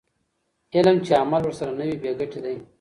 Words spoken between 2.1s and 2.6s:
ګټې دی.